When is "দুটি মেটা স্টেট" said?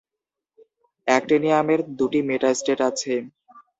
1.99-2.79